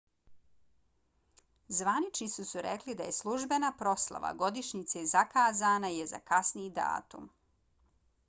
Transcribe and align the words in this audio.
zvaničnici 1.79 2.45
su 2.51 2.61
rekli 2.67 2.95
da 3.01 3.05
je 3.09 3.13
službena 3.17 3.69
proslava 3.81 4.33
godišnjice 4.39 5.03
zakazana 5.11 5.91
je 5.97 6.07
za 6.13 6.21
kasniji 6.33 6.73
datum 6.79 7.29